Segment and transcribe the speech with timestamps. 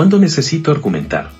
[0.00, 1.30] ¿Cuándo necesito argumentar?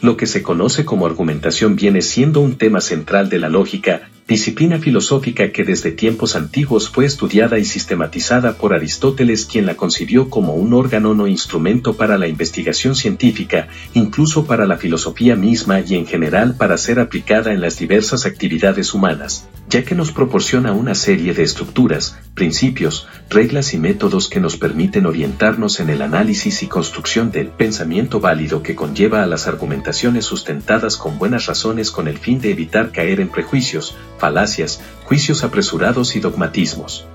[0.00, 4.78] Lo que se conoce como argumentación viene siendo un tema central de la lógica, disciplina
[4.78, 10.54] filosófica que desde tiempos antiguos fue estudiada y sistematizada por Aristóteles quien la concibió como
[10.54, 16.06] un órgano no instrumento para la investigación científica, incluso para la filosofía misma y en
[16.06, 21.34] general para ser aplicada en las diversas actividades humanas, ya que nos proporciona una serie
[21.34, 27.32] de estructuras, principios, reglas y métodos que nos permiten orientarnos en el análisis y construcción
[27.32, 32.40] del pensamiento válido que conlleva a las argumentaciones sustentadas con buenas razones con el fin
[32.40, 37.06] de evitar caer en prejuicios, falacias, juicios apresurados y dogmatismos.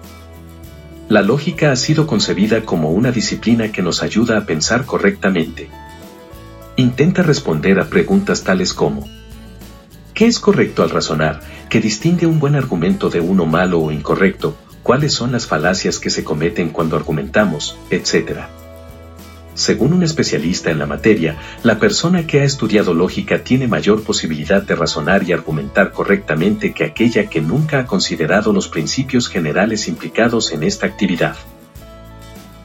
[1.08, 5.70] La lógica ha sido concebida como una disciplina que nos ayuda a pensar correctamente.
[6.76, 9.08] Intenta responder a preguntas tales como
[10.16, 11.42] ¿Qué es correcto al razonar?
[11.70, 14.58] ¿Qué distingue un buen argumento de uno malo o incorrecto?
[14.82, 17.78] ¿Cuáles son las falacias que se cometen cuando argumentamos?
[17.90, 18.50] etcétera.
[19.56, 24.62] Según un especialista en la materia, la persona que ha estudiado lógica tiene mayor posibilidad
[24.62, 30.52] de razonar y argumentar correctamente que aquella que nunca ha considerado los principios generales implicados
[30.52, 31.38] en esta actividad.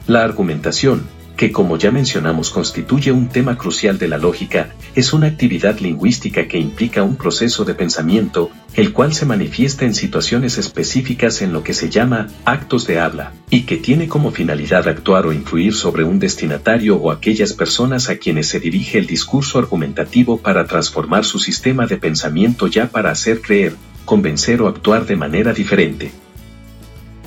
[0.05, 1.07] La argumentación,
[1.41, 6.47] que como ya mencionamos constituye un tema crucial de la lógica, es una actividad lingüística
[6.47, 11.63] que implica un proceso de pensamiento, el cual se manifiesta en situaciones específicas en lo
[11.63, 16.03] que se llama actos de habla, y que tiene como finalidad actuar o influir sobre
[16.03, 21.39] un destinatario o aquellas personas a quienes se dirige el discurso argumentativo para transformar su
[21.39, 23.73] sistema de pensamiento ya para hacer creer,
[24.05, 26.11] convencer o actuar de manera diferente.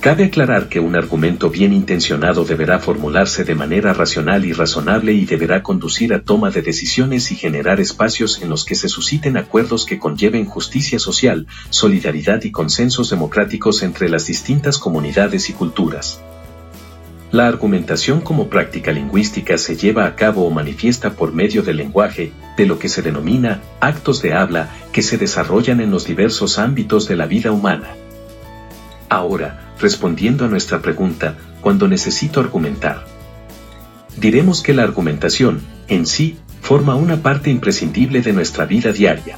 [0.05, 5.25] Cabe aclarar que un argumento bien intencionado deberá formularse de manera racional y razonable y
[5.25, 9.83] deberá conducir a toma de decisiones y generar espacios en los que se susciten acuerdos
[9.83, 16.21] que conlleven justicia social, solidaridad y consensos democráticos entre las distintas comunidades y culturas.
[17.31, 22.31] La argumentación como práctica lingüística se lleva a cabo o manifiesta por medio del lenguaje,
[22.57, 27.07] de lo que se denomina actos de habla que se desarrollan en los diversos ámbitos
[27.07, 27.95] de la vida humana.
[29.09, 33.05] Ahora, respondiendo a nuestra pregunta, cuando necesito argumentar.
[34.17, 39.37] Diremos que la argumentación, en sí, forma una parte imprescindible de nuestra vida diaria.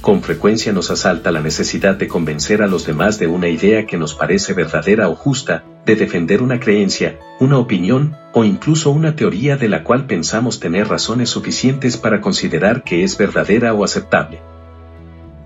[0.00, 3.96] Con frecuencia nos asalta la necesidad de convencer a los demás de una idea que
[3.96, 9.56] nos parece verdadera o justa, de defender una creencia, una opinión o incluso una teoría
[9.56, 14.40] de la cual pensamos tener razones suficientes para considerar que es verdadera o aceptable.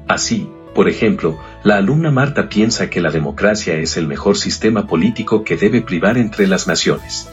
[0.08, 5.42] Así, por ejemplo, la alumna Marta piensa que la democracia es el mejor sistema político
[5.42, 7.28] que debe privar entre las naciones.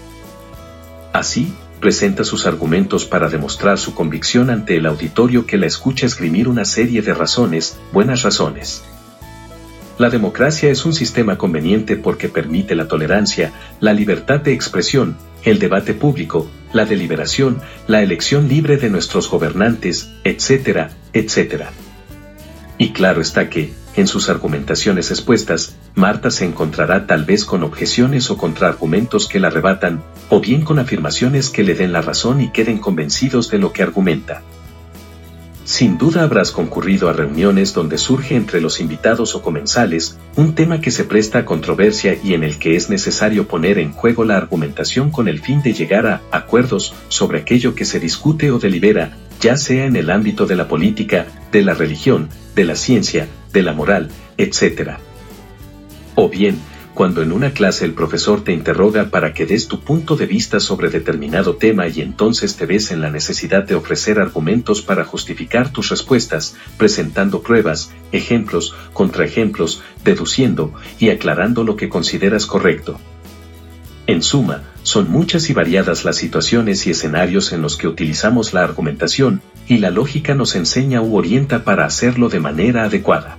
[1.13, 6.47] Así, presenta sus argumentos para demostrar su convicción ante el auditorio que la escucha esgrimir
[6.47, 8.83] una serie de razones, buenas razones.
[9.99, 15.59] La democracia es un sistema conveniente porque permite la tolerancia, la libertad de expresión, el
[15.59, 21.71] debate público, la deliberación, la elección libre de nuestros gobernantes, etcétera, etcétera.
[22.77, 28.29] Y claro está que, en sus argumentaciones expuestas, Marta se encontrará tal vez con objeciones
[28.29, 32.51] o contraargumentos que la rebatan, o bien con afirmaciones que le den la razón y
[32.51, 34.43] queden convencidos de lo que argumenta.
[35.67, 40.79] Sin duda habrás concurrido a reuniones donde surge entre los invitados o comensales un tema
[40.79, 44.37] que se presta a controversia y en el que es necesario poner en juego la
[44.37, 49.17] argumentación con el fin de llegar a acuerdos sobre aquello que se discute o delibera,
[49.41, 53.61] ya sea en el ámbito de la política, de la religión, de la ciencia, de
[53.61, 54.07] la moral,
[54.37, 54.91] etc.
[56.15, 56.61] O bien,
[56.97, 60.59] cuando en una clase el profesor te interroga para que des tu punto de vista
[60.59, 65.71] sobre determinado tema y entonces te ves en la necesidad de ofrecer argumentos para justificar
[65.71, 72.99] tus respuestas, presentando pruebas, ejemplos, contraejemplos, deduciendo y aclarando lo que consideras correcto.
[74.07, 78.63] En suma, son muchas y variadas las situaciones y escenarios en los que utilizamos la
[78.63, 83.37] argumentación, y la lógica nos enseña u orienta para hacerlo de manera adecuada.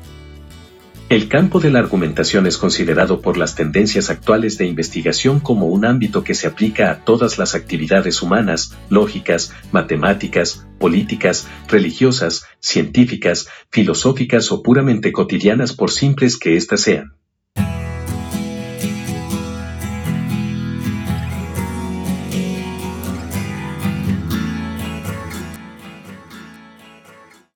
[1.09, 5.87] El campo de la argumentación es considerado por las tendencias actuales de investigación como un
[5.87, 14.53] ámbito que se aplica a todas las actividades humanas, lógicas, matemáticas, políticas, religiosas, científicas, filosóficas
[14.53, 17.18] o puramente cotidianas por simples que éstas sean.